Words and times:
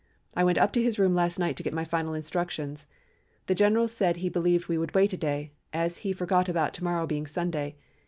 I 0.33 0.43
went 0.43 0.57
up 0.57 0.73
to 0.73 0.81
his 0.81 0.97
room 0.97 1.13
last 1.13 1.37
night 1.37 1.55
to 1.57 1.61
get 1.61 1.75
my 1.75 1.85
final 1.85 2.15
instructions. 2.15 2.87
The 3.45 3.53
general 3.53 3.87
said 3.87 4.17
he 4.17 4.29
believed 4.29 4.65
we 4.67 4.79
would 4.79 4.95
wait 4.95 5.13
a 5.13 5.17
day, 5.17 5.51
as 5.73 5.99
he 5.99 6.11
forgot 6.11 6.49
about 6.49 6.73
to 6.73 6.83
morrow 6.83 7.05
being 7.05 7.27
Sunday. 7.27 7.75